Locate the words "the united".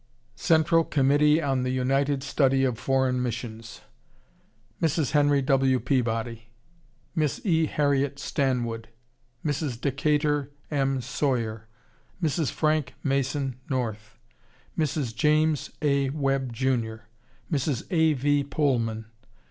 1.61-2.23